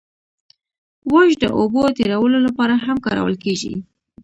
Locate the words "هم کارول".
2.85-3.35